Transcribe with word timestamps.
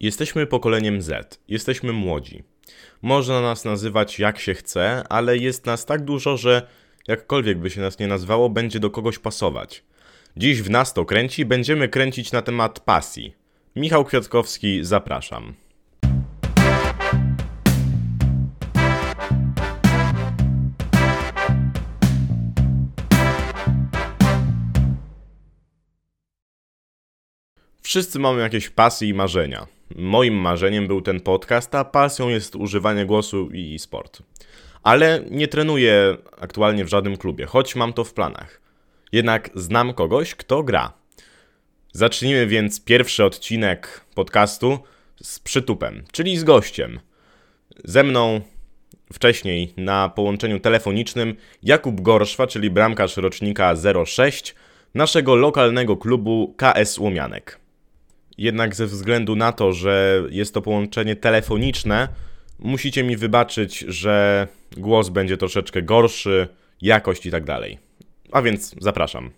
Jesteśmy 0.00 0.46
pokoleniem 0.46 1.02
Z. 1.02 1.40
Jesteśmy 1.48 1.92
młodzi. 1.92 2.42
Można 3.02 3.40
nas 3.40 3.64
nazywać 3.64 4.18
jak 4.18 4.38
się 4.38 4.54
chce, 4.54 5.04
ale 5.08 5.38
jest 5.38 5.66
nas 5.66 5.86
tak 5.86 6.04
dużo, 6.04 6.36
że 6.36 6.66
jakkolwiek 7.08 7.58
by 7.58 7.70
się 7.70 7.80
nas 7.80 7.98
nie 7.98 8.06
nazwało, 8.06 8.50
będzie 8.50 8.80
do 8.80 8.90
kogoś 8.90 9.18
pasować. 9.18 9.84
Dziś 10.36 10.62
w 10.62 10.70
nas 10.70 10.94
to 10.94 11.04
kręci, 11.04 11.44
będziemy 11.44 11.88
kręcić 11.88 12.32
na 12.32 12.42
temat 12.42 12.80
pasji. 12.80 13.34
Michał 13.76 14.04
Kwiatkowski, 14.04 14.84
zapraszam. 14.84 15.54
Wszyscy 27.82 28.18
mamy 28.18 28.40
jakieś 28.40 28.70
pasje 28.70 29.08
i 29.08 29.14
marzenia. 29.14 29.75
Moim 29.98 30.34
marzeniem 30.34 30.86
był 30.86 31.02
ten 31.02 31.20
podcast, 31.20 31.74
a 31.74 31.84
pasją 31.84 32.28
jest 32.28 32.56
używanie 32.56 33.06
głosu 33.06 33.48
i 33.52 33.78
sport. 33.78 34.22
Ale 34.82 35.24
nie 35.30 35.48
trenuję 35.48 36.16
aktualnie 36.40 36.84
w 36.84 36.88
żadnym 36.88 37.16
klubie, 37.16 37.46
choć 37.46 37.76
mam 37.76 37.92
to 37.92 38.04
w 38.04 38.14
planach. 38.14 38.60
Jednak 39.12 39.50
znam 39.54 39.94
kogoś, 39.94 40.34
kto 40.34 40.62
gra. 40.62 40.92
Zacznijmy 41.92 42.46
więc 42.46 42.84
pierwszy 42.84 43.24
odcinek 43.24 44.04
podcastu 44.14 44.78
z 45.22 45.38
przytupem, 45.38 46.04
czyli 46.12 46.38
z 46.38 46.44
gościem. 46.44 47.00
Ze 47.84 48.02
mną 48.02 48.40
wcześniej 49.12 49.74
na 49.76 50.08
połączeniu 50.08 50.60
telefonicznym 50.60 51.36
Jakub 51.62 52.00
Gorszwa, 52.00 52.46
czyli 52.46 52.70
bramkarz 52.70 53.16
rocznika 53.16 53.74
06 54.04 54.54
naszego 54.94 55.36
lokalnego 55.36 55.96
klubu 55.96 56.54
KS 56.56 56.98
Łomianek. 56.98 57.65
Jednak 58.38 58.74
ze 58.74 58.86
względu 58.86 59.36
na 59.36 59.52
to, 59.52 59.72
że 59.72 60.22
jest 60.30 60.54
to 60.54 60.62
połączenie 60.62 61.16
telefoniczne, 61.16 62.08
musicie 62.58 63.04
mi 63.04 63.16
wybaczyć, 63.16 63.78
że 63.78 64.46
głos 64.76 65.08
będzie 65.08 65.36
troszeczkę 65.36 65.82
gorszy, 65.82 66.48
jakość 66.82 67.26
i 67.26 67.30
tak 67.30 67.44
dalej. 67.44 67.78
A 68.32 68.42
więc 68.42 68.74
zapraszam. 68.80 69.30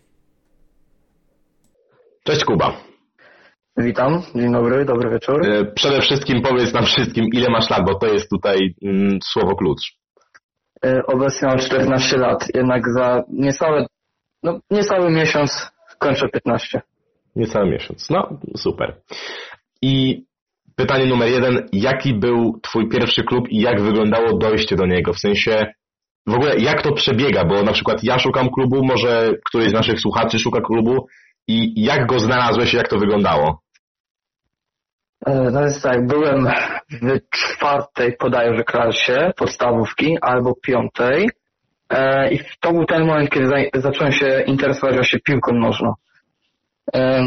Cześć 2.25 2.45
Kuba. 2.45 2.77
Witam, 3.77 4.23
dzień 4.35 4.53
dobry, 4.53 4.85
dobry 4.85 5.11
wieczór. 5.11 5.47
E, 5.47 5.65
Przede 5.65 6.01
wszystkim 6.01 6.43
powiedz 6.43 6.73
nam 6.73 6.85
wszystkim, 6.85 7.25
ile 7.33 7.51
masz 7.51 7.71
lat, 7.71 7.85
bo 7.87 7.95
to 7.95 8.07
jest 8.07 8.31
tutaj 8.31 8.75
mm, 8.83 9.19
słowo 9.23 9.57
klucz. 9.57 9.81
E, 10.85 11.07
Obecnie 11.07 11.49
mam 11.49 11.59
14 11.59 12.17
lat, 12.17 12.47
jednak 12.55 12.89
za 12.91 13.23
niecały, 13.29 13.87
no, 14.43 14.61
niecały 14.71 15.11
miesiąc 15.11 15.71
kończę 15.99 16.29
15. 16.29 16.81
Niecały 17.39 17.71
miesiąc. 17.71 18.11
No, 18.11 18.39
super. 18.57 19.01
I 19.83 20.25
pytanie 20.77 21.07
numer 21.07 21.29
jeden, 21.29 21.69
jaki 21.73 22.15
był 22.15 22.61
twój 22.63 22.89
pierwszy 22.89 23.25
klub 23.25 23.49
i 23.49 23.61
jak 23.61 23.81
wyglądało 23.81 24.39
dojście 24.39 24.77
do 24.77 24.87
niego? 24.87 25.13
W 25.13 25.19
sensie, 25.19 25.67
w 26.27 26.35
ogóle 26.35 26.57
jak 26.57 26.83
to 26.83 26.93
przebiega? 26.93 27.45
Bo 27.45 27.63
na 27.63 27.73
przykład 27.73 28.05
ja 28.05 28.19
szukam 28.19 28.51
klubu, 28.51 28.85
może 28.85 29.31
któryś 29.45 29.71
z 29.71 29.73
naszych 29.73 30.01
słuchaczy 30.01 30.39
szuka 30.39 30.61
klubu 30.61 31.07
i 31.49 31.85
jak 31.85 32.07
go 32.07 32.19
znalazłeś 32.19 32.75
i 32.75 32.77
jak 32.77 32.89
to 32.89 32.99
wyglądało? 32.99 33.61
E, 35.27 35.51
No 35.51 35.63
jest 35.63 35.83
tak, 35.83 36.07
byłem 36.07 36.47
w 36.91 37.21
czwartej 37.31 38.17
bodajże 38.21 38.65
klasie 38.65 39.33
podstawówki 39.37 40.17
albo 40.21 40.55
piątej 40.63 41.31
e, 41.91 42.31
i 42.35 42.41
to 42.61 42.73
był 42.73 42.85
ten 42.85 43.07
moment, 43.07 43.31
kiedy 43.31 43.47
za- 43.47 43.81
zacząłem 43.81 44.13
się 44.13 44.43
interesować 44.47 44.95
właśnie 44.95 45.21
piłką 45.21 45.53
nożną. 45.53 45.95
E, 46.95 47.23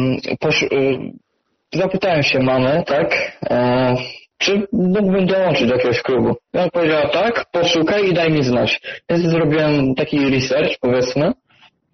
zapytałem 1.73 2.23
się 2.23 2.39
mamy, 2.39 2.83
tak, 2.85 3.37
e, 3.49 3.95
czy 4.37 4.67
mógłbym 4.73 5.25
dołączyć 5.25 5.67
do 5.67 5.75
jakiegoś 5.75 6.01
klubu. 6.01 6.35
I 6.53 6.57
ona 6.57 6.69
powiedziała 6.69 7.07
tak, 7.07 7.45
poszukaj 7.51 8.09
i 8.09 8.13
daj 8.13 8.31
mi 8.31 8.43
znać. 8.43 8.81
Więc 9.09 9.23
zrobiłem 9.23 9.95
taki 9.95 10.29
research, 10.29 10.77
powiedzmy, 10.81 11.31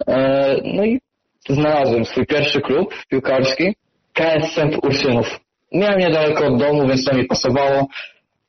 e, 0.07 0.55
no 0.63 0.85
i 0.85 0.99
znalazłem 1.49 2.05
swój 2.05 2.25
pierwszy 2.25 2.61
klub 2.61 2.93
piłkarski, 3.09 3.75
KS 4.13 4.53
Sęp 4.53 4.83
Ursynów. 4.83 5.39
Miałem 5.73 5.99
niedaleko 5.99 6.45
od 6.45 6.57
domu, 6.59 6.87
więc 6.87 7.03
to 7.05 7.15
mi 7.15 7.25
pasowało. 7.25 7.87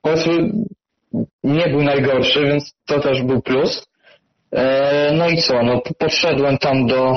Powiedzmy, 0.03 0.33
nie 1.45 1.69
był 1.69 1.83
najgorszy, 1.83 2.47
więc 2.47 2.75
to 2.87 3.01
też 3.01 3.23
był 3.23 3.43
plus. 3.43 3.87
E, 4.53 5.13
No 5.13 5.29
i 5.29 5.37
co, 5.37 5.63
no 5.63 5.81
podszedłem 5.99 6.59
tam 6.59 6.87
do, 6.87 7.15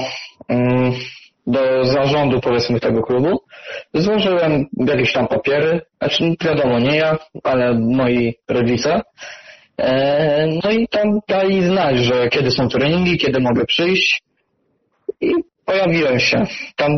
mm, 0.49 0.93
do 1.47 1.85
zarządu 1.85 2.39
powiedzmy 2.39 2.79
tego 2.79 3.01
klubu. 3.03 3.39
Złożyłem 3.93 4.65
jakieś 4.87 5.13
tam 5.13 5.27
papiery, 5.27 5.81
znaczy 5.97 6.35
wiadomo, 6.45 6.79
nie 6.79 6.95
ja, 6.97 7.17
ale 7.43 7.73
moi 7.79 8.35
rodzice. 8.49 9.01
E, 9.77 10.47
No 10.63 10.71
i 10.71 10.87
tam 10.87 11.19
dali 11.27 11.63
znać, 11.63 11.97
że 11.97 12.29
kiedy 12.29 12.51
są 12.51 12.67
treningi, 12.67 13.17
kiedy 13.17 13.39
mogę 13.39 13.65
przyjść. 13.65 14.23
I 15.21 15.31
pojawiłem 15.65 16.19
się. 16.19 16.45
Tam 16.75 16.91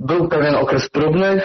był 0.00 0.28
pewien 0.28 0.54
okres 0.54 0.90
próbny. 0.90 1.40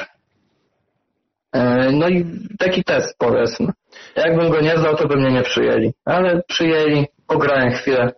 E, 1.53 1.91
No 1.91 2.09
i 2.09 2.25
taki 2.59 2.83
test 2.83 3.15
powiedzmy. 3.17 3.67
Jakbym 4.15 4.49
go 4.49 4.61
nie 4.61 4.77
zdał, 4.77 4.95
to 4.95 5.07
by 5.07 5.15
mnie 5.15 5.31
nie 5.31 5.43
przyjęli. 5.43 5.91
Ale 6.05 6.41
przyjęli, 6.47 7.05
pograłem 7.27 7.71
chwilę. 7.71 8.11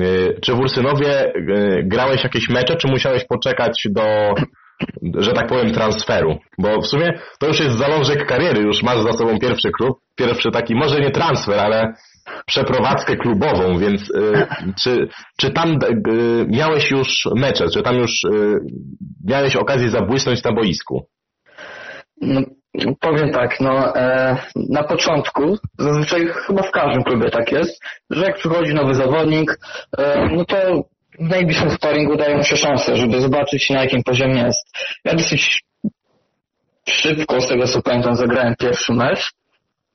Y, 0.00 0.38
Czy 0.42 0.54
w 0.54 0.58
Ursynowie 0.58 1.34
y, 1.36 1.82
grałeś 1.84 2.24
jakieś 2.24 2.48
mecze, 2.48 2.76
czy 2.76 2.88
musiałeś 2.88 3.24
poczekać 3.24 3.82
do, 3.90 4.34
że 5.18 5.32
tak 5.32 5.46
powiem, 5.46 5.72
transferu? 5.72 6.38
Bo 6.58 6.80
w 6.80 6.86
sumie 6.86 7.18
to 7.40 7.46
już 7.46 7.60
jest 7.60 7.78
zalążek 7.78 8.26
kariery, 8.26 8.62
już 8.62 8.82
masz 8.82 9.00
za 9.02 9.12
sobą 9.12 9.38
pierwszy 9.38 9.70
klub, 9.70 9.98
pierwszy 10.16 10.50
taki, 10.50 10.74
może 10.74 11.00
nie 11.00 11.10
transfer, 11.10 11.58
ale 11.60 11.94
przeprowadzkę 12.46 13.16
klubową, 13.16 13.78
więc 13.78 14.10
y, 14.10 14.46
czy, 14.82 15.08
czy 15.38 15.50
tam 15.50 15.78
miałeś 16.48 16.90
już 16.90 17.28
mecze, 17.36 17.64
czy 17.74 17.82
tam 17.82 17.96
już 17.96 18.10
miałeś 19.24 19.56
okazję 19.56 19.90
zabłysnąć 19.90 20.44
na 20.44 20.52
boisku? 20.52 21.06
No, 22.20 22.40
powiem 23.00 23.32
tak, 23.32 23.60
no 23.60 23.96
e, 23.96 24.36
na 24.70 24.82
początku, 24.82 25.56
zazwyczaj 25.78 26.26
chyba 26.26 26.62
w 26.62 26.70
każdym 26.70 27.04
klubie 27.04 27.30
tak 27.30 27.52
jest, 27.52 27.82
że 28.10 28.24
jak 28.24 28.36
przychodzi 28.36 28.74
nowy 28.74 28.94
zawodnik, 28.94 29.58
e, 29.98 30.28
no 30.36 30.44
to 30.44 30.56
w 31.18 31.28
najbliższym 31.28 31.70
sparingu 31.70 32.16
daje 32.16 32.36
mu 32.36 32.44
się 32.44 32.56
szansę, 32.56 32.96
żeby 32.96 33.20
zobaczyć 33.20 33.70
na 33.70 33.80
jakim 33.80 34.02
poziomie 34.02 34.42
jest. 34.42 34.76
Ja 35.04 35.14
dosyć 35.14 35.64
szybko, 36.88 37.40
z 37.40 37.48
tego 37.48 37.66
co 37.66 37.82
pamiętam, 37.82 38.14
zagrałem 38.14 38.54
pierwszy 38.58 38.92
mecz. 38.92 39.32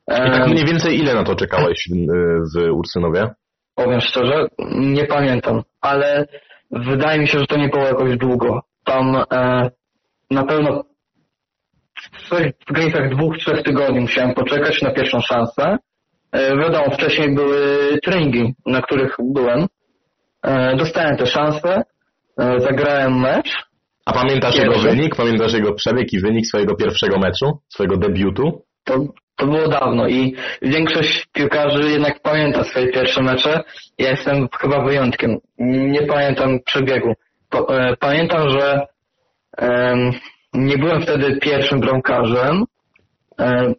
I 0.08 0.32
tak 0.32 0.42
E, 0.42 0.48
mniej 0.48 0.66
więcej 0.66 1.00
ile 1.00 1.14
na 1.14 1.24
to 1.24 1.36
czekałeś 1.36 1.88
y, 1.88 2.08
w 2.56 2.72
Ursynowie? 2.74 3.30
powiem 3.78 4.02
szczerze, 4.02 4.48
nie 4.70 5.06
pamiętam, 5.06 5.64
ale 5.82 6.26
wydaje 6.72 7.20
mi 7.20 7.28
się, 7.28 7.40
że 7.40 7.48
to 7.48 7.58
nie 7.58 7.70
było 7.70 7.84
jakoś 7.84 8.18
długo. 8.18 8.62
Tam 8.86 9.24
e, 9.32 9.70
na 10.32 10.44
pewno 10.46 10.84
w 12.70 12.74
granicach 12.74 13.10
dwóch, 13.10 13.38
trzech 13.38 13.64
tygodni 13.64 14.00
musiałem 14.00 14.34
poczekać 14.34 14.82
na 14.82 14.92
pierwszą 14.92 15.22
szansę. 15.22 15.78
E, 16.32 16.58
wiadomo, 16.58 16.92
wcześniej 16.92 17.36
były 17.36 17.60
treningi, 18.04 18.54
na 18.66 18.82
których 18.82 19.16
byłem. 19.20 19.68
E, 20.44 20.76
dostałem 20.76 21.18
tę 21.18 21.26
szansę, 21.26 21.84
e, 22.40 22.60
zagrałem 22.60 23.20
mecz. 23.20 23.68
A 24.06 24.14
pamiętasz 24.14 24.56
jego 24.56 24.80
wynik? 24.80 25.16
Pamiętasz 25.16 25.54
jego 25.54 25.74
przebieg 25.74 26.14
i 26.14 26.20
wynik 26.20 26.46
swojego 26.46 26.76
pierwszego 26.76 27.20
meczu? 27.20 27.60
Swojego 27.70 27.98
debiutu? 27.98 28.62
To, 28.84 29.06
to 29.36 29.48
było 29.48 29.68
dawno 29.68 30.08
i 30.08 30.36
większość 30.62 31.28
piłkarzy 31.34 31.90
jednak 31.92 32.20
pamięta 32.22 32.64
swoje 32.64 32.88
pierwsze 32.88 33.24
mecze. 33.24 33.64
Ja 33.98 34.10
jestem 34.10 34.48
chyba 34.62 34.86
wyjątkiem. 34.86 35.38
Nie 35.60 36.02
pamiętam 36.02 36.60
przebiegu. 36.66 37.14
Pamiętam, 38.00 38.50
że 38.50 38.88
nie 40.54 40.78
byłem 40.78 41.02
wtedy 41.02 41.38
pierwszym 41.42 41.80
bramkarzem. 41.80 42.64
E, 43.40 43.74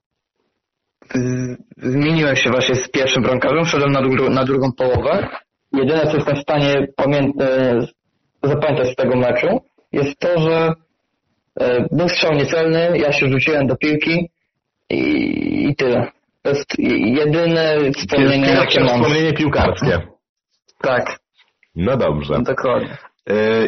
zmieniłem 1.76 2.36
się 2.36 2.50
właśnie 2.50 2.74
z 2.74 2.90
pierwszym 2.90 3.22
bramkarzem, 3.22 3.64
wszedłem 3.64 3.92
na, 3.92 4.02
dru- 4.02 4.30
na 4.30 4.44
drugą 4.44 4.72
połowę. 4.72 5.28
Jedyne, 5.72 6.06
co 6.06 6.16
jestem 6.16 6.36
w 6.36 6.42
stanie 6.42 6.86
e, 7.40 7.80
zapamiętać 8.42 8.92
z 8.92 8.94
tego 8.96 9.16
meczu, 9.16 9.60
jest 9.92 10.18
to, 10.18 10.40
że 10.40 10.72
e, 11.60 11.86
był 11.92 12.08
strzał 12.08 12.32
niecelny, 12.32 12.98
ja 12.98 13.12
się 13.12 13.28
rzuciłem 13.28 13.66
do 13.66 13.76
piłki, 13.76 14.30
i, 14.90 15.68
i 15.70 15.76
tyle. 15.76 16.10
To 16.42 16.50
jest 16.50 16.78
jedyne 17.16 17.76
wspomnienie, 17.96 18.48
jakie 18.48 18.80
mam. 18.80 19.02
wspomnienie 19.02 19.32
piłkarskie. 19.32 20.00
Tak, 20.82 21.18
No 21.76 21.96
dobrze. 21.96 22.34
dokładnie. 22.42 22.96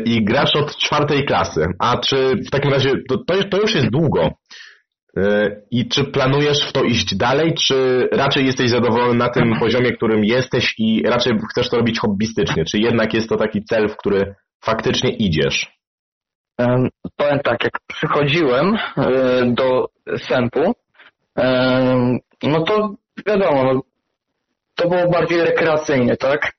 I 0.04 0.24
grasz 0.24 0.56
od 0.56 0.76
czwartej 0.76 1.24
klasy. 1.24 1.66
A 1.78 1.98
czy 1.98 2.36
w 2.46 2.50
takim 2.50 2.72
razie, 2.72 2.92
to, 3.08 3.18
to, 3.50 3.60
już 3.60 3.74
jest 3.74 3.90
długo. 3.90 4.30
Yy, 5.16 5.62
I 5.70 5.88
czy 5.88 6.04
planujesz 6.04 6.68
w 6.68 6.72
to 6.72 6.82
iść 6.82 7.16
dalej, 7.16 7.54
czy 7.54 8.08
raczej 8.12 8.46
jesteś 8.46 8.70
zadowolony 8.70 9.14
na 9.14 9.28
tym 9.28 9.58
poziomie, 9.60 9.92
którym 9.92 10.24
jesteś 10.24 10.74
i 10.78 11.02
raczej 11.06 11.32
chcesz 11.50 11.70
to 11.70 11.76
robić 11.76 11.98
hobbystycznie? 11.98 12.64
Czy 12.64 12.78
jednak 12.78 13.14
jest 13.14 13.28
to 13.28 13.36
taki 13.36 13.64
cel, 13.64 13.88
w 13.88 13.96
który 13.96 14.34
faktycznie 14.64 15.10
idziesz? 15.10 15.72
Em, 16.58 16.88
Powiem 17.16 17.40
tak, 17.44 17.64
jak 17.64 17.72
przychodziłem 17.86 18.76
e, 18.76 19.52
do 19.54 19.86
sępu, 20.18 20.74
no 22.42 22.62
to 22.64 22.94
wiadomo, 23.26 23.64
no, 23.64 23.80
to 24.74 24.88
było 24.88 25.10
bardziej 25.10 25.40
rekreacyjnie, 25.40 26.16
tak? 26.16 26.52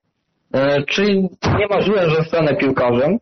E, 0.53 0.83
Czyli 0.83 1.30
nie 1.59 1.68
marzyłem, 1.69 2.09
że 2.09 2.15
zostanę 2.15 2.56
piłkarzem. 2.56 3.18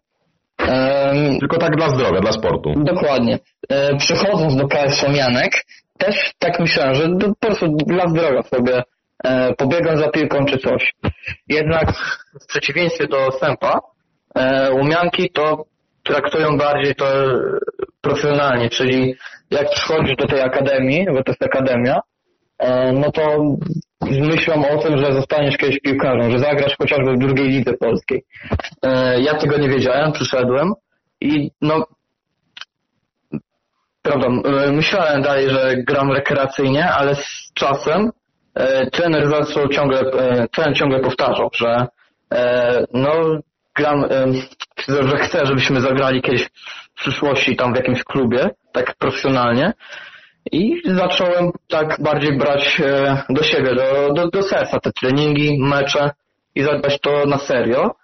Em, 0.60 1.40
Tylko 1.40 1.58
tak 1.58 1.76
dla 1.76 1.90
zdrowia, 1.90 2.20
dla 2.20 2.31
sportu. 2.31 2.74
Dokładnie. 2.78 3.40
E, 3.70 3.98
Przychodząc 3.98 4.56
do 4.56 4.68
KS 4.68 5.00
Słomianek, 5.00 5.52
też 5.98 6.31
tak 6.40 6.60
myślałem, 6.60 6.94
że 6.96 7.10
po 7.20 7.48
prostu 7.48 7.68
dla 7.68 8.08
zdrowia 8.08 8.42
sobie 8.42 8.84
e, 9.24 9.54
pobiegam 9.54 9.98
za 9.98 10.10
piłką 10.10 10.46
czy 10.46 10.58
coś. 10.58 10.94
Jednak 11.48 11.94
w 12.42 12.46
przeciwieństwie 12.48 13.08
do 13.08 13.31
Sępa, 13.31 13.80
Łomianki 14.72 15.30
to 15.30 15.66
traktują 16.04 16.58
bardziej 16.58 16.96
to 16.96 17.06
profesjonalnie, 18.02 18.70
czyli 18.70 19.16
jak 19.52 19.70
przychodzisz 19.70 20.16
do 20.16 20.28
tej 20.28 20.42
akademii, 20.42 21.06
bo 21.14 21.24
to 21.24 21.31
jest 21.31 21.44
akademia, 21.44 22.00
no 22.94 23.12
to 23.12 23.56
myślą 24.12 24.70
o 24.70 24.78
tym, 24.78 24.98
że 24.98 25.14
zostaniesz 25.14 25.58
kiedyś 25.58 25.80
piłkarzem, 25.80 26.32
że 26.32 26.40
zagrasz 26.40 26.76
chociażby 26.78 27.14
w 27.14 27.20
drugiej 27.20 27.48
lidze 27.50 27.74
polskiej. 27.74 28.26
E, 28.84 29.22
Ja 29.22 29.34
tego 29.34 29.58
nie 29.58 29.70
wiedziałem, 29.70 30.12
przyszedłem 30.12 30.74
i 31.22 31.52
no 31.62 31.86
Prawda, 34.02 34.28
e, 34.28 34.72
myślałem 34.72 35.22
dalej, 35.22 35.50
że 35.50 35.76
gram 35.78 36.12
rekreacyjnie, 36.12 36.92
ale 36.92 37.16
z 37.16 37.52
czasem 37.54 38.12
e, 38.56 38.90
trener 38.92 39.28
zaczął 39.28 39.68
ciągle, 39.68 40.00
e, 40.00 40.48
trener 40.48 40.78
ciągle 40.78 41.00
powtarzał, 41.00 41.50
że 41.54 41.88
e, 42.34 42.86
no 42.94 43.12
gram, 43.76 44.04
e, 44.04 44.34
że 44.88 45.18
chce, 45.18 45.46
żebyśmy 45.46 45.82
zagrali 45.82 46.22
kiedyś 46.22 46.50
w 46.96 47.00
przyszłości 47.00 47.56
tam 47.56 47.74
w 47.74 47.78
jakimś 47.78 48.04
klubie, 48.04 48.50
tak 48.72 48.96
profesjonalnie. 48.96 49.74
I 50.52 50.82
zacząłem 50.86 51.52
tak 51.68 52.02
bardziej 52.02 52.38
brać 52.38 52.82
e, 52.86 53.24
do 53.30 53.44
siebie, 53.44 53.76
do, 53.76 54.14
do, 54.14 54.30
do 54.30 54.44
serca 54.44 54.80
te 54.80 54.92
treningi, 54.92 55.58
mecze 55.60 56.12
i 56.56 56.64
zadbać 56.64 57.00
to 57.02 57.26
na 57.26 57.38
serio. 57.38 57.96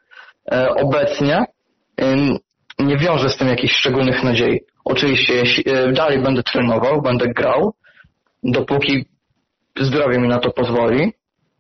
E, 0.52 0.70
Obecnie 0.70 1.46
nie 2.80 2.98
wiążę 2.98 3.30
z 3.30 3.38
tym 3.38 3.48
jakichś 3.48 3.74
szczególnych 3.76 4.24
nadziei. 4.24 4.60
Oczywiście 4.86 5.44
e, 5.66 5.92
dalej 5.92 6.20
będę 6.20 6.44
trenował, 6.44 7.02
będę 7.02 7.28
grał, 7.28 7.74
dopóki 8.44 9.06
zdrowie 9.80 10.20
mi 10.20 10.28
na 10.28 10.40
to 10.40 10.52
pozwoli. 10.52 11.14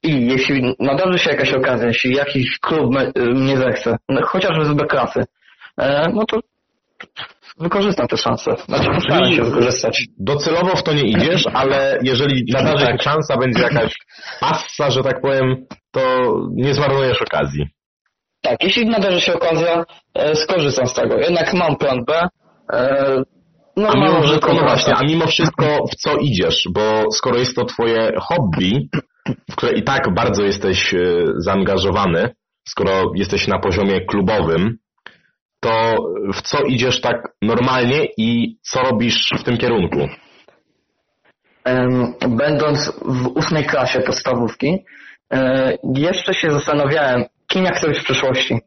I 0.03 0.27
jeśli 0.27 0.75
nadarzy 0.79 1.19
się 1.19 1.29
jakaś 1.29 1.53
okazja, 1.53 1.87
jeśli 1.87 2.15
jakiś 2.15 2.59
klub 2.59 2.95
mnie 3.15 3.57
zechce, 3.57 3.97
chociażby 4.23 4.65
z 4.65 4.73
B 4.73 4.85
klasy, 4.85 5.25
no 6.13 6.25
to 6.25 6.39
wykorzystam 7.59 8.07
tę 8.07 8.17
szansę. 8.17 8.55
Znaczy 8.65 8.89
postaram 8.95 9.31
się 9.31 9.43
wykorzystać. 9.43 10.05
Docelowo 10.19 10.75
w 10.75 10.83
to 10.83 10.93
nie 10.93 11.03
idziesz, 11.03 11.47
ale 11.53 11.99
jeżeli 12.01 12.45
nadarzy 12.53 12.85
się 12.85 12.97
szansa, 13.01 13.37
będzie 13.37 13.61
jakaś 13.61 13.93
passa, 14.39 14.91
że 14.91 15.03
tak 15.03 15.21
powiem, 15.21 15.65
to 15.91 16.01
nie 16.51 16.73
zmarnujesz 16.73 17.21
okazji. 17.21 17.65
Tak, 18.41 18.63
jeśli 18.63 18.85
nadarzy 18.85 19.21
się 19.21 19.33
okazja, 19.33 19.83
e, 20.13 20.35
skorzystam 20.35 20.87
z 20.87 20.93
tego. 20.93 21.17
Jednak 21.17 21.53
mam 21.53 21.75
plan 21.75 22.05
B. 22.07 22.27
E, 22.73 23.23
no, 23.77 23.89
A 23.89 23.97
mimo 23.97 24.21
wszystko, 24.21 24.53
no 24.53 24.61
właśnie, 24.61 24.93
a 24.95 25.03
mimo 25.03 25.27
wszystko 25.27 25.65
w 25.91 25.95
co 25.95 26.17
idziesz? 26.17 26.67
Bo 26.73 27.11
skoro 27.11 27.39
jest 27.39 27.55
to 27.55 27.65
twoje 27.65 28.11
hobby, 28.19 28.89
w 29.51 29.55
które 29.55 29.73
i 29.73 29.83
tak 29.83 30.13
bardzo 30.13 30.43
jesteś 30.43 30.93
e, 30.93 30.97
zaangażowany, 31.37 32.29
skoro 32.67 33.11
jesteś 33.15 33.47
na 33.47 33.59
poziomie 33.59 34.05
klubowym, 34.05 34.77
to 35.65 35.95
w 36.33 36.41
co 36.41 36.63
idziesz 36.63 37.01
tak 37.01 37.27
normalnie 37.41 38.05
i 38.17 38.57
co 38.61 38.79
robisz 38.81 39.29
w 39.39 39.43
tym 39.43 39.57
kierunku? 39.57 39.99
Będąc 42.29 42.91
w 43.05 43.27
ósmej 43.27 43.65
klasie 43.65 43.99
podstawówki, 43.99 44.85
e, 45.33 45.77
jeszcze 45.95 46.33
się 46.33 46.51
zastanawiałem, 46.51 47.23
kim 47.47 47.63
ja 47.63 47.71
chcę 47.71 47.87
być 47.87 47.99
w 47.99 48.03
przyszłości. 48.03 48.57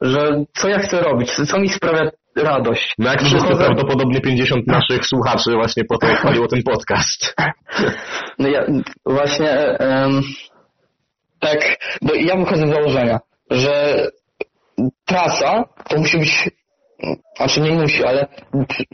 Że 0.00 0.44
co 0.56 0.68
ja 0.68 0.78
chcę 0.78 1.00
robić, 1.00 1.32
co 1.32 1.58
mi 1.60 1.68
sprawia 1.68 2.10
radość. 2.36 2.94
No 2.98 3.10
jak 3.10 3.20
wszyscy 3.22 3.38
Wychodzę- 3.48 3.64
prawdopodobnie 3.64 4.20
50 4.20 4.66
naszych 4.66 5.06
słuchaczy 5.06 5.50
właśnie 5.54 5.84
po 5.84 5.98
to 5.98 6.06
odpaliło 6.12 6.48
ten 6.48 6.62
podcast. 6.62 7.34
No 8.38 8.48
ja 8.48 8.66
właśnie 9.06 9.50
em, 9.78 10.22
tak, 11.40 11.76
bo 12.02 12.14
ja 12.14 12.36
wychodzę 12.36 12.66
z 12.66 12.70
założenia, 12.70 13.18
że 13.50 13.94
trasa 15.04 15.64
to 15.88 15.98
musi 15.98 16.18
być, 16.18 16.50
znaczy 17.36 17.60
nie 17.60 17.70
musi, 17.72 18.04
ale 18.04 18.26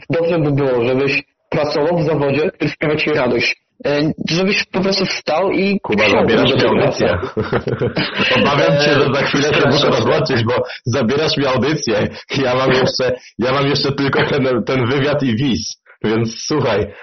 dobrze 0.09 0.39
by 0.39 0.51
było, 0.51 0.85
żebyś 0.85 1.23
pracował 1.49 1.97
w 1.97 2.03
zawodzie, 2.03 2.51
który 2.51 2.69
sprawia 2.71 2.95
ci 2.95 3.09
radość. 3.09 3.65
E, 3.85 4.11
Żebyś 4.29 4.65
po 4.65 4.81
prostu 4.81 5.05
wstał 5.05 5.51
i 5.51 5.79
Kuba, 5.79 6.09
zabierasz 6.09 6.55
mi 6.55 6.65
audycję. 6.65 7.17
Obawiam 8.41 8.71
się, 8.71 8.93
że 8.93 9.13
za 9.13 9.21
chwilę 9.21 9.53
się 9.53 9.67
muszę 9.69 9.87
rozłączyć, 9.87 10.43
bo 10.43 10.53
zabierasz 10.85 11.37
mi 11.37 11.45
audycję. 11.45 12.07
Ja 12.37 12.55
mam 12.55 12.69
jeszcze, 12.71 13.15
ja 13.39 13.51
mam 13.51 13.67
jeszcze 13.67 13.91
tylko 13.91 14.25
ten, 14.25 14.63
ten 14.63 14.85
wywiad 14.89 15.23
i 15.23 15.35
wiz. 15.35 15.81
Więc 16.03 16.35
słuchaj. 16.41 16.93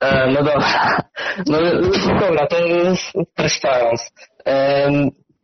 E, 0.00 0.26
no 0.26 0.42
dobra. 0.42 0.96
No 1.46 1.58
dobra, 2.20 2.46
to 2.46 2.56
przepraszając. 3.14 4.12
E, 4.46 4.90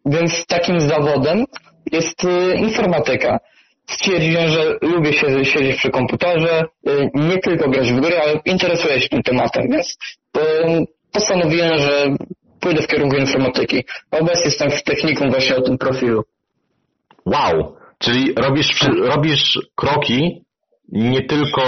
więc 0.06 0.46
takim 0.46 0.80
zawodem 0.80 1.44
jest 1.92 2.24
e, 2.24 2.54
informatyka. 2.54 3.38
Stwierdziłem, 3.86 4.48
że 4.48 4.78
lubię 4.82 5.12
się 5.12 5.44
siedzieć 5.44 5.76
przy 5.76 5.90
komputerze, 5.90 6.64
e, 6.86 6.90
nie 7.14 7.38
tylko 7.38 7.70
grać 7.70 7.92
w 7.92 8.00
gry, 8.00 8.20
ale 8.20 8.40
interesuję 8.44 9.00
się 9.00 9.08
tym 9.08 9.22
tematem, 9.22 9.68
więc 9.70 9.96
e, 10.36 10.40
postanowiłem, 11.12 11.78
że 11.78 12.06
pójdę 12.60 12.82
w 12.82 12.86
kierunku 12.86 13.16
informatyki. 13.16 13.84
Obecnie 14.10 14.44
jestem 14.44 14.70
w 14.70 14.82
technikum 14.82 15.30
właśnie 15.30 15.56
o 15.56 15.62
tym 15.62 15.78
profilu. 15.78 16.22
Wow. 17.26 17.76
Czyli 17.98 18.34
robisz, 18.34 18.80
robisz 19.02 19.58
kroki 19.74 20.44
nie 20.92 21.22
tylko 21.22 21.62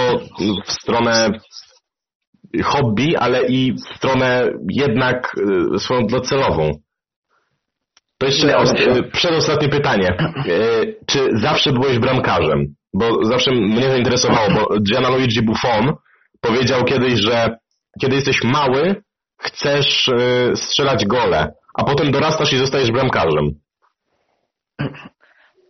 w 0.65 0.71
stronę 0.71 1.29
hobby, 2.63 3.15
ale 3.17 3.47
i 3.47 3.73
w 3.73 3.95
stronę 3.95 4.51
jednak 4.69 5.35
y, 5.75 5.79
swoją 5.79 6.07
docelową. 6.07 6.71
To 8.19 8.25
jeszcze 8.25 8.47
przedostatnie 9.11 9.69
pytanie. 9.69 10.17
Y, 10.45 10.95
Czy 11.05 11.29
zawsze 11.33 11.71
byłeś 11.73 11.99
bramkarzem? 11.99 12.65
Bo 12.93 13.25
zawsze 13.25 13.51
mnie 13.51 13.89
zainteresowało, 13.89 14.47
bo 14.51 14.79
Gianluigi 14.79 15.41
Buffon 15.41 15.93
powiedział 16.41 16.83
kiedyś, 16.83 17.13
że 17.19 17.57
kiedy 18.01 18.15
jesteś 18.15 18.43
mały, 18.43 18.95
chcesz 19.41 20.07
y, 20.07 20.51
strzelać 20.55 21.05
gole, 21.05 21.53
a 21.75 21.83
potem 21.83 22.11
dorastasz 22.11 22.53
i 22.53 22.57
zostajesz 22.57 22.91
bramkarzem. 22.91 23.49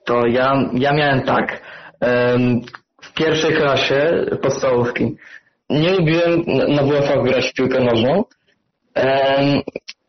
to 0.06 0.25
ja, 0.27 0.70
ja 0.74 0.94
miałem 0.94 1.22
tak. 1.22 1.62
W 3.01 3.13
pierwszej 3.13 3.53
klasie 3.56 4.25
podstawówki 4.41 5.15
nie 5.70 5.94
lubiłem 5.94 6.44
na- 6.48 6.68
na 6.68 6.84
WF-ach 6.84 7.24
grać 7.24 7.50
w 7.50 7.53
piłkę 7.53 7.79
nożną, 7.79 8.24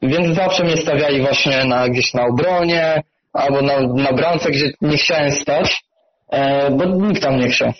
więc 0.03 0.37
zawsze 0.37 0.65
mnie 0.65 0.77
stawiali 0.77 1.21
właśnie 1.23 1.65
na, 1.65 1.89
gdzieś 1.89 2.15
na 2.15 2.27
obronie 2.27 3.03
albo 3.33 3.63
na, 3.63 3.81
na 3.81 4.13
bramce, 4.13 4.51
gdzie 4.51 4.73
nie 4.81 4.97
chciałem 4.97 5.31
stać, 5.31 5.83
e, 6.33 6.71
bo 6.71 6.85
nikt 6.85 7.23
tam 7.23 7.37
nie 7.37 7.49
chciał. 7.49 7.73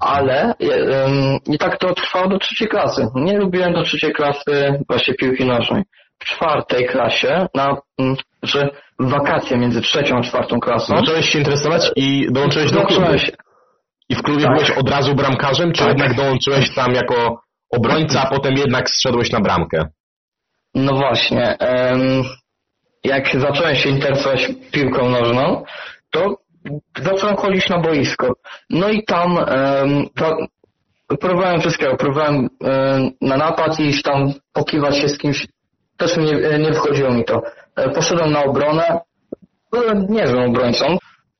Ale 0.00 0.54
em, 0.60 1.38
i 1.46 1.58
tak 1.58 1.78
to 1.78 1.94
trwało 1.94 2.28
do 2.28 2.38
trzeciej 2.38 2.68
klasy. 2.68 3.06
Nie 3.14 3.38
lubiłem 3.38 3.72
do 3.72 3.82
trzeciej 3.82 4.12
klasy 4.12 4.82
właśnie 4.88 5.14
piłki 5.14 5.44
nożnej. 5.44 5.82
W 6.18 6.24
czwartej 6.24 6.86
klasie, 6.86 7.46
na, 7.54 7.76
że 8.42 8.68
w 8.98 9.10
wakacje 9.10 9.56
między 9.58 9.80
trzecią 9.80 10.16
a 10.16 10.22
czwartą 10.22 10.60
klasą, 10.60 10.96
Zacząłeś 10.96 11.28
się 11.28 11.38
interesować 11.38 11.90
i 11.96 12.26
dołączyłeś 12.30 12.72
do 12.72 12.82
klubu. 12.82 13.18
się, 13.18 13.32
I 14.08 14.14
w 14.14 14.22
klubie 14.22 14.42
Tak. 14.44 14.54
byłeś 14.54 14.70
od 14.70 14.90
razu 14.90 15.14
bramkarzem, 15.14 15.72
czy 15.72 15.80
Tak. 15.80 15.88
jednak 15.88 16.14
dołączyłeś 16.14 16.74
tam 16.74 16.92
jako 16.94 17.40
obrońca, 17.70 18.22
a 18.22 18.30
potem 18.30 18.54
jednak 18.56 18.90
zszedłeś 18.90 19.30
na 19.30 19.40
bramkę? 19.40 19.84
No 20.74 20.94
właśnie. 20.94 21.56
jak 23.04 23.36
zacząłem 23.36 23.76
się 23.76 23.88
interesować 23.88 24.48
piłką 24.72 25.08
nożną, 25.08 25.64
to 26.10 26.36
zacząłem 27.02 27.36
chodzić 27.36 27.68
na 27.68 27.78
boisko. 27.78 28.32
No 28.70 28.88
i 28.88 29.04
tam 29.04 29.38
próbowałem 31.18 31.60
wszystkiego. 31.60 31.96
Próbowałem 31.96 32.48
em, 32.64 33.10
na 33.20 33.36
napad 33.36 33.80
i 33.80 34.02
tam 34.02 34.32
pokiwać 34.52 34.98
się 34.98 35.08
z 35.08 35.18
kimś. 35.18 35.46
Też 35.96 36.16
nie, 36.16 36.58
nie 36.58 36.70
wychodziło 36.70 37.10
mi 37.10 37.24
to. 37.24 37.42
E, 37.76 37.90
Poszedłem 37.90 38.32
na 38.32 38.44
obronę. 38.44 39.00
Byłem 39.72 40.06
niezłym 40.08 40.50
obrońcą, 40.50 40.98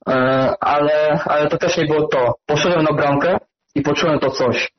e, 0.09 0.13
ale, 0.61 1.21
ale 1.25 1.49
to 1.49 1.59
też 1.59 1.77
nie 1.77 1.85
było 1.85 2.09
to. 2.09 2.35
Poszedłem 2.47 2.83
na 2.83 2.93
bramkę 2.93 3.39
i 3.75 3.83
poczułem 3.83 4.19
to 4.19 4.31
coś. 4.31 4.73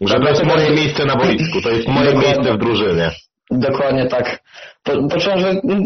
Że 0.00 0.20
to 0.20 0.28
jest 0.28 0.44
moje 0.44 0.70
miejsce 0.70 1.04
na 1.04 1.16
boisku, 1.16 1.60
to 1.62 1.70
jest 1.70 1.88
moje 1.88 2.14
miejsce 2.14 2.52
w 2.54 2.58
drużynie. 2.58 3.10
Dokładnie 3.50 4.06
tak. 4.06 4.38
Po, 4.82 5.08
poczułem, 5.08 5.38
że 5.38 5.48
mm, 5.48 5.84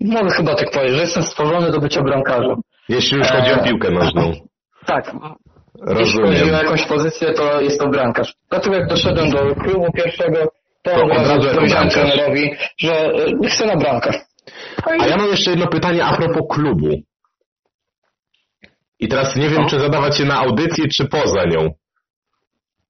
mogę 0.00 0.30
chyba 0.30 0.54
tak 0.54 0.70
powiedzieć, 0.70 0.94
że 0.96 1.02
jestem 1.02 1.22
stworzony 1.22 1.70
do 1.70 1.80
bycia 1.80 2.02
bramkarzem. 2.02 2.60
Jeśli 2.88 3.18
już 3.18 3.26
chodzi 3.28 3.52
o 3.52 3.56
Eee. 3.56 3.64
piłkę 3.64 3.90
nożną. 3.90 4.32
Tak. 4.86 5.12
Jeśli 5.98 6.20
chodzi 6.20 6.22
o 6.22 6.30
Rozumiem. 6.30 6.54
jakąś 6.54 6.84
pozycję, 6.86 7.32
to 7.34 7.60
jest 7.60 7.80
to 7.80 7.88
bramkarz. 7.88 8.34
Dlatego 8.50 8.76
jak 8.76 8.88
doszedłem 8.88 9.30
do 9.30 9.54
klubu 9.54 9.92
pierwszego, 9.92 10.38
to 10.82 10.90
To 10.90 11.02
od 11.04 11.26
razu 11.26 11.48
powiedziałem 11.54 11.88
trenerowi, 11.88 12.50
że 12.78 12.92
e, 12.94 13.48
chcę 13.48 13.66
na 13.66 13.76
bramkę. 13.76 14.10
No 14.86 14.92
A 15.00 15.06
ja 15.06 15.16
mam 15.16 15.26
jeszcze 15.28 15.50
jedno 15.50 15.66
pytanie 15.66 16.04
a 16.04 16.16
propos 16.16 16.42
klubu. 16.50 16.88
I 19.00 19.08
teraz 19.08 19.36
nie 19.36 19.48
wiem, 19.48 19.66
czy 19.68 19.78
zadawać 19.80 20.16
się 20.16 20.24
na 20.24 20.38
audycję, 20.38 20.88
czy 20.88 21.08
poza 21.08 21.44
nią. 21.44 21.70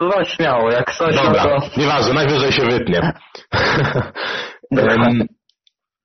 No 0.03 0.25
śmiało, 0.25 0.71
jak 0.71 0.95
coś, 0.95 1.17
no 1.17 1.23
Dobra, 1.23 1.43
to... 1.43 1.81
nieważne, 1.81 2.13
najwyżej 2.13 2.53
się 2.53 2.63
wytnie. 2.63 3.01
Em, 4.77 5.27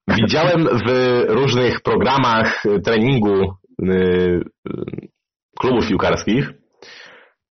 Widziałem 0.07 0.67
w 0.87 0.89
różnych 1.27 1.81
programach 1.81 2.65
y, 2.65 2.79
treningu 2.79 3.53
y, 3.83 4.41
klubów 5.59 5.87
piłkarskich, 5.87 6.49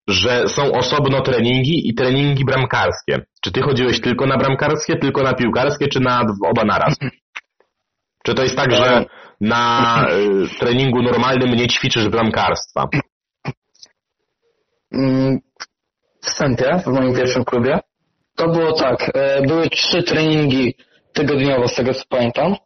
że 0.09 0.49
są 0.49 0.73
osobno 0.73 1.21
treningi 1.21 1.89
i 1.89 1.95
treningi 1.95 2.45
bramkarskie. 2.45 3.27
Czy 3.41 3.53
ty 3.53 3.63
chodziłeś 3.63 4.01
tylko 4.01 4.27
na 4.27 4.37
bramkarskie, 4.37 4.97
tylko 4.97 5.23
na 5.23 5.35
piłkarskie, 5.35 5.89
czy 5.89 6.01
na 6.01 6.27
oba 6.47 6.65
naraz? 6.65 6.97
Czy 8.25 8.35
to 8.35 8.43
jest 8.43 8.57
tak, 8.57 8.73
że 8.73 9.05
na 9.41 10.07
y, 10.11 10.59
treningu 10.59 11.03
normalnym 11.03 11.51
nie 11.51 11.69
ćwiczysz 11.69 12.09
bramkarstwa? 12.09 12.89
Mm, 16.41 16.81
w 16.81 16.87
moim 16.87 17.15
pierwszym 17.15 17.45
klubie, 17.45 17.79
to 18.37 18.49
było 18.49 18.73
tak, 18.73 19.11
e, 19.15 19.43
były 19.43 19.71
trzy 19.71 20.03
treningi 20.03 20.75
tygodniowo, 21.13 21.69
z 21.69 21.75
tego 21.75 21.95
co 21.95 22.03
pamiętam. 22.09 22.57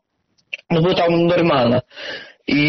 No 0.70 0.82
były 0.82 0.94
tam 0.94 1.26
normalne. 1.26 1.80
I 2.46 2.62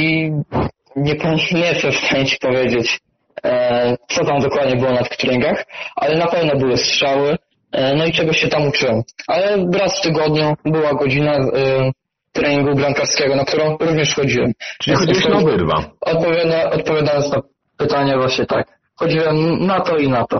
nie, 0.95 1.15
nie 1.51 1.65
jestem 1.65 1.91
w 1.91 1.95
stanie 1.95 2.25
ci 2.25 2.37
powiedzieć, 2.37 2.99
e, 3.43 3.97
co 4.07 4.25
tam 4.25 4.41
dokładnie 4.41 4.75
było 4.75 4.91
na 4.91 5.03
tych 5.03 5.17
treningach, 5.17 5.65
ale 5.95 6.17
na 6.17 6.27
pewno 6.27 6.55
były 6.55 6.77
strzały, 6.77 7.37
e, 7.71 7.95
no 7.95 8.05
i 8.05 8.13
czegoś 8.13 8.37
się 8.37 8.47
tam 8.47 8.67
uczyłem. 8.67 9.01
Ale 9.27 9.67
raz 9.73 9.99
w 9.99 10.01
tygodniu 10.01 10.55
była 10.65 10.93
godzina 10.93 11.39
treningu 12.31 12.75
bramkarskiego, 12.75 13.35
na 13.35 13.45
którą 13.45 13.77
również 13.77 14.15
chodziłem. 14.15 14.53
Czyli 14.79 14.95
chodziłeś 14.95 15.25
na 15.25 15.37
obydwa? 15.37 15.91
Odpowiada, 16.01 16.69
odpowiadając 16.69 17.31
na 17.31 17.41
pytanie 17.77 18.17
właśnie 18.17 18.45
tak. 18.45 18.67
Chodziłem 18.95 19.65
na 19.65 19.79
to 19.79 19.97
i 19.97 20.09
na 20.09 20.25
to. 20.27 20.39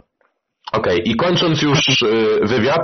Okej, 0.71 1.01
i 1.05 1.15
kończąc 1.15 1.61
już 1.61 2.01
y, 2.01 2.39
wywiad, 2.43 2.81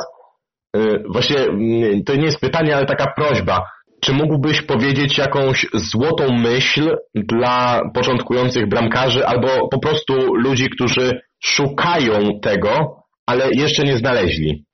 y, 0.77 1.03
właśnie 1.10 1.38
y, 1.39 2.03
to 2.06 2.15
nie 2.15 2.25
jest 2.25 2.39
pytanie, 2.39 2.75
ale 2.75 2.86
taka 2.86 3.13
prośba. 3.13 3.70
Czy 4.01 4.13
mógłbyś 4.13 4.62
powiedzieć 4.62 5.17
jakąś 5.17 5.65
złotą 5.74 6.34
myśl 6.34 6.98
dla 7.15 7.82
początkujących 7.94 8.70
bramkarzy 8.70 9.27
albo 9.27 9.67
po 9.67 9.79
prostu 9.79 10.36
ludzi, 10.36 10.70
którzy 10.70 11.22
szukają 11.44 12.39
tego, 12.41 13.03
ale 13.25 13.50
jeszcze 13.51 13.84
nie 13.84 13.98
znaleźli? 13.98 14.65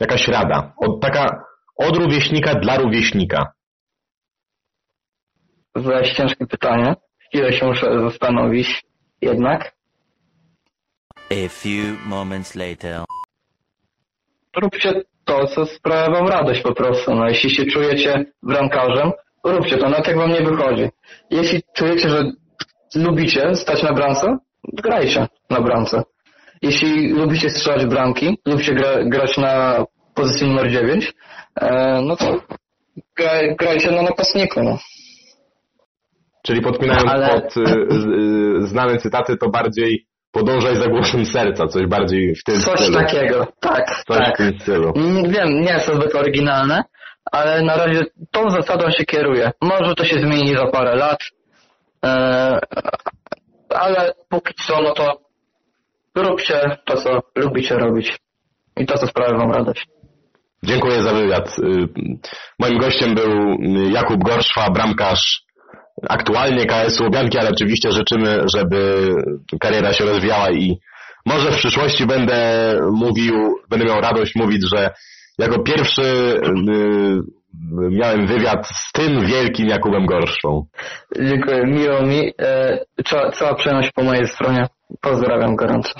Jakaś 0.00 0.28
rada. 0.28 0.72
Od, 0.76 1.00
taka 1.00 1.44
od 1.76 1.96
rówieśnika 1.96 2.54
dla 2.54 2.76
rówieśnika. 2.78 3.52
Zadałeś 5.76 6.12
ciężkie 6.12 6.46
pytanie. 6.46 6.94
Chwilę 7.28 7.52
się 7.52 7.66
muszę 7.66 8.00
zastanowić. 8.00 8.82
Jednak 9.22 9.72
A 11.30 11.48
few 11.48 11.96
moments 12.06 12.54
later. 12.54 13.04
róbcie 14.62 15.02
to, 15.24 15.46
co 15.46 15.66
sprawia 15.66 16.10
wam 16.10 16.28
radość 16.28 16.60
po 16.62 16.74
prostu. 16.74 17.14
No, 17.14 17.28
jeśli 17.28 17.50
się 17.50 17.64
czujecie 17.66 18.24
bramkarzem, 18.42 19.12
róbcie 19.44 19.78
to, 19.78 19.88
nawet 19.88 20.06
jak 20.06 20.16
wam 20.16 20.30
nie 20.32 20.42
wychodzi. 20.42 20.88
Jeśli 21.30 21.62
czujecie, 21.74 22.08
że 22.08 22.24
lubicie 22.94 23.54
stać 23.56 23.82
na 23.82 23.92
bramce, 23.92 24.38
grajcie 24.72 25.28
na 25.50 25.60
bramce. 25.60 26.02
Jeśli 26.62 27.08
lubicie 27.12 27.50
strzelać 27.50 27.86
bramki, 27.86 28.38
lubicie 28.46 28.74
gra, 28.74 29.04
grać 29.04 29.36
na 29.38 29.84
pozycji 30.14 30.46
numer 30.46 30.70
9, 30.70 31.12
e, 31.60 32.00
no 32.02 32.16
to 32.16 32.40
graj, 33.16 33.56
grajcie 33.56 33.90
na 33.90 34.02
napastniku. 34.02 34.62
No. 34.62 34.78
Czyli 36.42 36.60
podpinając 36.60 37.10
Ale- 37.10 37.28
pod 37.28 37.56
y, 37.56 37.60
y, 37.60 38.66
znane 38.66 38.98
cytaty, 38.98 39.36
to 39.36 39.48
bardziej 39.50 40.06
podążaj 40.32 40.76
za 40.76 40.88
głosem 40.88 41.26
serca, 41.26 41.66
coś 41.66 41.86
bardziej 41.86 42.34
w 42.34 42.44
tym 42.44 42.60
Coś 42.60 42.80
stylu. 42.80 42.98
takiego, 42.98 43.46
tak, 43.60 44.04
Coś 44.08 44.18
tak. 44.18 44.34
w 44.34 44.36
tym 44.38 44.60
stylu. 44.60 44.92
Wiem, 45.28 45.60
nie 45.60 45.72
jest 45.72 45.86
to 45.86 45.94
zbyt 45.94 46.14
oryginalne, 46.14 46.84
ale 47.32 47.62
na 47.62 47.76
razie 47.76 48.00
tą 48.30 48.50
zasadą 48.50 48.90
się 48.90 49.04
kieruję. 49.04 49.50
Może 49.62 49.94
to 49.94 50.04
się 50.04 50.18
zmieni 50.18 50.54
za 50.56 50.66
parę 50.66 50.96
lat, 50.96 51.18
e, 52.04 52.58
ale 53.74 54.12
póki 54.28 54.54
co, 54.66 54.82
no 54.82 54.92
to 54.92 55.20
róbcie 56.14 56.76
to, 56.86 56.96
co 56.96 57.20
lubicie 57.36 57.74
robić 57.78 58.18
i 58.76 58.86
to, 58.86 58.98
co 58.98 59.06
sprawia 59.06 59.38
wam 59.38 59.52
radość. 59.52 59.86
Dziękuję 60.62 61.02
za 61.02 61.12
wywiad. 61.12 61.58
Y, 61.58 61.88
Moim 62.58 62.78
gościem 62.78 63.14
był 63.14 63.56
Jakub 63.90 64.24
Gorszwa, 64.24 64.70
bramkarz 64.70 65.42
aktualnie 66.08 66.66
KS 66.66 67.00
Łubianki, 67.00 67.38
ale 67.38 67.50
oczywiście 67.50 67.92
życzymy, 67.92 68.40
żeby 68.54 69.08
kariera 69.60 69.92
się 69.92 70.04
rozwijała 70.04 70.50
i 70.50 70.78
może 71.26 71.52
w 71.52 71.56
przyszłości 71.56 72.06
będę 72.06 72.72
mówił, 72.92 73.34
będę 73.70 73.84
miał 73.86 74.00
radość 74.00 74.34
mówić, 74.36 74.62
że 74.74 74.90
jako 75.38 75.62
pierwszy 75.62 76.02
y, 76.02 77.40
miałem 77.90 78.26
wywiad 78.26 78.68
z 78.68 78.92
tym 78.92 79.26
wielkim 79.26 79.68
Jakubem 79.68 80.06
Gorszwą. 80.06 80.66
Dziękuję, 81.20 81.62
miło 81.66 82.02
mi. 82.02 82.32
E, 82.38 82.78
cała, 83.04 83.30
cała 83.30 83.54
przyjemność 83.54 83.90
po 83.94 84.02
mojej 84.02 84.26
stronie. 84.26 84.66
Pozdrawiam 85.00 85.56
gorąco. 85.56 85.90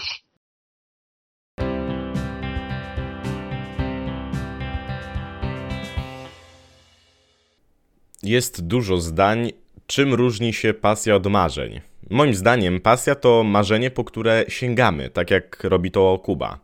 Jest 8.23 8.67
dużo 8.67 8.97
zdań, 8.97 9.51
czym 9.91 10.15
różni 10.15 10.53
się 10.53 10.75
pasja 10.75 11.17
od 11.17 11.27
marzeń. 11.27 11.81
Moim 12.11 12.35
zdaniem 12.35 12.81
pasja 12.81 13.15
to 13.15 13.45
marzenie, 13.45 13.91
po 13.91 14.05
które 14.05 14.45
sięgamy, 14.49 15.11
tak 15.11 15.31
jak 15.31 15.65
robi 15.65 15.91
to 15.91 16.19
Kuba. 16.19 16.59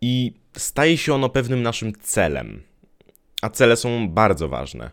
I 0.00 0.32
staje 0.56 0.96
się 0.96 1.14
ono 1.14 1.28
pewnym 1.28 1.62
naszym 1.62 1.92
celem. 2.00 2.62
A 3.42 3.50
cele 3.50 3.76
są 3.76 4.08
bardzo 4.08 4.48
ważne. 4.48 4.90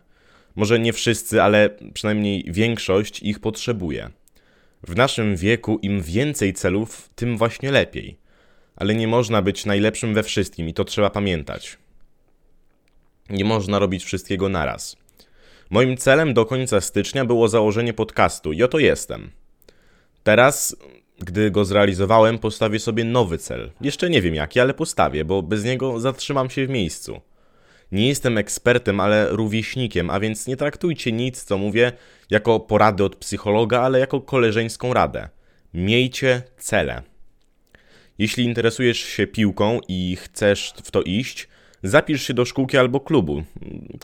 Może 0.56 0.78
nie 0.78 0.92
wszyscy, 0.92 1.42
ale 1.42 1.70
przynajmniej 1.94 2.44
większość 2.46 3.22
ich 3.22 3.40
potrzebuje. 3.40 4.10
W 4.82 4.96
naszym 4.96 5.36
wieku 5.36 5.78
im 5.82 6.02
więcej 6.02 6.52
celów, 6.52 7.08
tym 7.14 7.38
właśnie 7.38 7.70
lepiej. 7.70 8.18
Ale 8.76 8.94
nie 8.94 9.08
można 9.08 9.42
być 9.42 9.66
najlepszym 9.66 10.14
we 10.14 10.22
wszystkim 10.22 10.68
i 10.68 10.74
to 10.74 10.84
trzeba 10.84 11.10
pamiętać. 11.10 11.78
Nie 13.30 13.44
można 13.44 13.78
robić 13.78 14.04
wszystkiego 14.04 14.48
naraz. 14.48 15.01
Moim 15.72 15.96
celem 15.96 16.34
do 16.34 16.46
końca 16.46 16.80
stycznia 16.80 17.24
było 17.24 17.48
założenie 17.48 17.92
podcastu 17.92 18.52
i 18.52 18.62
oto 18.62 18.78
jestem. 18.78 19.30
Teraz, 20.22 20.76
gdy 21.18 21.50
go 21.50 21.64
zrealizowałem, 21.64 22.38
postawię 22.38 22.78
sobie 22.78 23.04
nowy 23.04 23.38
cel. 23.38 23.70
Jeszcze 23.80 24.10
nie 24.10 24.22
wiem 24.22 24.34
jaki, 24.34 24.60
ale 24.60 24.74
postawię, 24.74 25.24
bo 25.24 25.42
bez 25.42 25.64
niego 25.64 26.00
zatrzymam 26.00 26.50
się 26.50 26.66
w 26.66 26.70
miejscu. 26.70 27.20
Nie 27.92 28.08
jestem 28.08 28.38
ekspertem, 28.38 29.00
ale 29.00 29.28
rówieśnikiem, 29.30 30.10
a 30.10 30.20
więc 30.20 30.46
nie 30.46 30.56
traktujcie 30.56 31.12
nic, 31.12 31.44
co 31.44 31.58
mówię, 31.58 31.92
jako 32.30 32.60
porady 32.60 33.04
od 33.04 33.16
psychologa, 33.16 33.80
ale 33.80 33.98
jako 33.98 34.20
koleżeńską 34.20 34.94
radę. 34.94 35.28
Miejcie 35.74 36.42
cele. 36.58 37.02
Jeśli 38.18 38.44
interesujesz 38.44 38.98
się 38.98 39.26
piłką 39.26 39.80
i 39.88 40.16
chcesz 40.16 40.74
w 40.84 40.90
to 40.90 41.02
iść, 41.02 41.48
zapisz 41.82 42.26
się 42.26 42.34
do 42.34 42.44
szkółki 42.44 42.78
albo 42.78 43.00
klubu. 43.00 43.42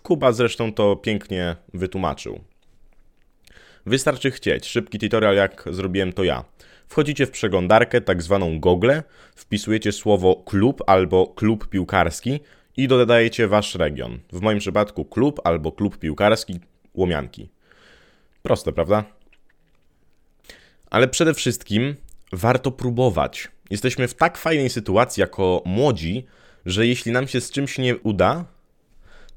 Kuba 0.03 0.33
zresztą 0.33 0.73
to 0.73 0.97
pięknie 0.97 1.57
wytłumaczył. 1.75 2.41
Wystarczy 3.87 4.31
chcieć. 4.31 4.67
Szybki 4.67 4.99
tutorial, 4.99 5.37
jak 5.37 5.65
zrobiłem 5.71 6.13
to 6.13 6.25
ja. 6.25 6.45
Wchodzicie 6.89 7.27
w 7.27 7.31
przeglądarkę, 7.31 8.01
tak 8.01 8.23
zwaną 8.23 8.61
Google, 8.61 8.91
wpisujecie 9.35 9.93
słowo 9.93 10.37
klub 10.37 10.83
albo 10.87 11.27
klub 11.27 11.69
piłkarski 11.69 12.41
i 12.77 12.89
dodajecie 12.89 13.49
wasz 13.49 13.75
region. 13.75 14.19
W 14.33 14.41
moim 14.41 14.59
przypadku 14.59 15.05
klub 15.05 15.41
albo 15.45 15.73
klub 15.73 15.99
piłkarski 15.99 16.61
Łomianki. 16.95 17.49
Proste, 18.43 18.73
prawda? 18.73 19.05
Ale 20.91 21.09
przede 21.09 21.35
wszystkim 21.35 21.97
warto 22.33 22.71
próbować. 22.71 23.49
Jesteśmy 23.71 24.09
w 24.09 24.15
tak 24.15 24.39
fajnej 24.39 24.71
sytuacji 24.71 25.21
jako 25.21 25.63
młodzi, 25.67 26.27
że 26.69 26.87
jeśli 26.87 27.13
nam 27.13 27.29
się 27.29 27.41
z 27.41 27.51
czymś 27.51 27.79
nie 27.79 27.97
uda, 27.97 28.45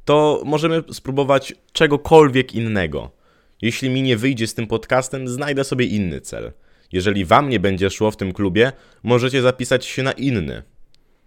to 0.05 0.41
możemy 0.45 0.83
spróbować 0.93 1.53
czegokolwiek 1.73 2.55
innego. 2.55 3.11
Jeśli 3.61 3.89
mi 3.89 4.01
nie 4.01 4.17
wyjdzie 4.17 4.47
z 4.47 4.53
tym 4.53 4.67
podcastem, 4.67 5.27
znajdę 5.27 5.63
sobie 5.63 5.85
inny 5.85 6.21
cel. 6.21 6.51
Jeżeli 6.91 7.25
wam 7.25 7.49
nie 7.49 7.59
będzie 7.59 7.89
szło 7.89 8.11
w 8.11 8.17
tym 8.17 8.33
klubie, 8.33 8.71
możecie 9.03 9.41
zapisać 9.41 9.85
się 9.85 10.03
na 10.03 10.11
inny. 10.11 10.63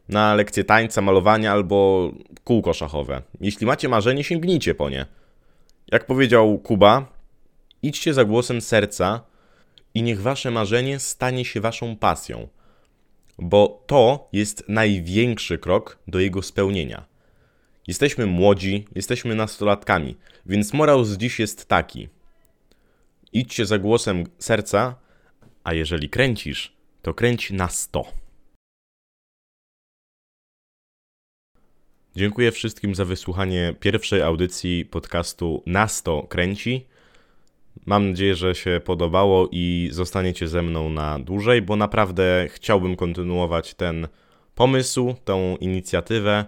Na 0.08 0.34
lekcję 0.34 0.64
tańca, 0.64 1.02
malowania 1.02 1.52
albo 1.52 2.10
kółko 2.44 2.72
szachowe. 2.72 3.22
Jeśli 3.40 3.66
macie 3.66 3.88
marzenie, 3.88 4.24
sięgnijcie 4.24 4.74
po 4.74 4.90
nie. 4.90 5.06
Jak 5.92 6.06
powiedział 6.06 6.58
Kuba, 6.58 7.12
idźcie 7.82 8.14
za 8.14 8.24
głosem 8.24 8.60
serca 8.60 9.20
i 9.94 10.02
niech 10.02 10.20
wasze 10.20 10.50
marzenie 10.50 10.98
stanie 10.98 11.44
się 11.44 11.60
waszą 11.60 11.96
pasją, 11.96 12.48
bo 13.38 13.84
to 13.86 14.28
jest 14.32 14.64
największy 14.68 15.58
krok 15.58 15.98
do 16.08 16.20
jego 16.20 16.42
spełnienia. 16.42 17.04
Jesteśmy 17.86 18.26
młodzi, 18.26 18.84
jesteśmy 18.94 19.34
nastolatkami, 19.34 20.16
więc 20.46 20.72
morał 20.72 21.04
z 21.04 21.16
dziś 21.16 21.38
jest 21.38 21.66
taki. 21.66 22.08
Idźcie 23.32 23.66
za 23.66 23.78
głosem 23.78 24.24
serca, 24.38 24.94
a 25.64 25.74
jeżeli 25.74 26.08
kręcisz, 26.08 26.72
to 27.02 27.14
kręć 27.14 27.50
na 27.50 27.68
100. 27.68 28.24
Dziękuję 32.16 32.52
wszystkim 32.52 32.94
za 32.94 33.04
wysłuchanie 33.04 33.74
pierwszej 33.80 34.22
audycji 34.22 34.84
podcastu 34.84 35.62
Na 35.66 35.88
100 35.88 36.22
kręci. 36.22 36.86
Mam 37.86 38.10
nadzieję, 38.10 38.34
że 38.34 38.54
się 38.54 38.80
podobało 38.84 39.48
i 39.52 39.88
zostaniecie 39.92 40.48
ze 40.48 40.62
mną 40.62 40.88
na 40.88 41.18
dłużej, 41.18 41.62
bo 41.62 41.76
naprawdę 41.76 42.46
chciałbym 42.48 42.96
kontynuować 42.96 43.74
ten 43.74 44.08
pomysł, 44.54 45.14
tą 45.24 45.56
inicjatywę. 45.56 46.44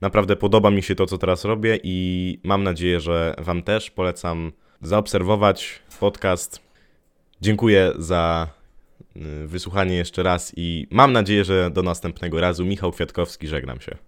Naprawdę 0.00 0.36
podoba 0.36 0.70
mi 0.70 0.82
się 0.82 0.94
to, 0.94 1.06
co 1.06 1.18
teraz 1.18 1.44
robię 1.44 1.78
i 1.82 2.38
mam 2.44 2.62
nadzieję, 2.62 3.00
że 3.00 3.34
Wam 3.38 3.62
też 3.62 3.90
polecam 3.90 4.52
zaobserwować 4.82 5.82
podcast. 6.00 6.60
Dziękuję 7.40 7.92
za 7.98 8.48
y, 9.16 9.46
wysłuchanie 9.46 9.96
jeszcze 9.96 10.22
raz 10.22 10.52
i 10.56 10.86
mam 10.90 11.12
nadzieję, 11.12 11.44
że 11.44 11.70
do 11.70 11.82
następnego 11.82 12.40
razu. 12.40 12.64
Michał 12.64 12.92
Kwiatkowski, 12.92 13.48
żegnam 13.48 13.80
się. 13.80 14.07